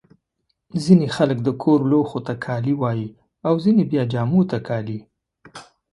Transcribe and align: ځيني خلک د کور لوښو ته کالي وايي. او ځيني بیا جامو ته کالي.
ځيني 0.83 1.07
خلک 1.15 1.37
د 1.43 1.49
کور 1.61 1.79
لوښو 1.91 2.19
ته 2.27 2.33
کالي 2.45 2.73
وايي. 2.81 3.07
او 3.47 3.53
ځيني 3.63 3.83
بیا 3.91 4.03
جامو 4.13 4.41
ته 4.51 4.57
کالي. 4.67 4.99